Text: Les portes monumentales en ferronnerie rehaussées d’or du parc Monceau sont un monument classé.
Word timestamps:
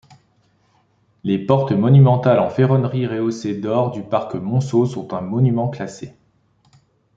Les 1.23 1.37
portes 1.37 1.73
monumentales 1.73 2.39
en 2.39 2.49
ferronnerie 2.49 3.05
rehaussées 3.05 3.53
d’or 3.59 3.91
du 3.91 4.01
parc 4.01 4.33
Monceau 4.33 4.87
sont 4.87 5.13
un 5.13 5.21
monument 5.21 5.69
classé. 5.69 6.15